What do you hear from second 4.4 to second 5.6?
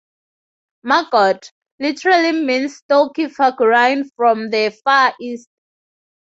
the Far East.